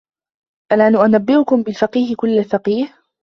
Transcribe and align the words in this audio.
أَلَا 0.71 0.87
أُنَبِّئُكُمْ 1.05 1.63
بِالْفَقِيهِ 1.63 2.15
كُلِّ 2.15 2.39
الْفَقِيهِ 2.39 2.97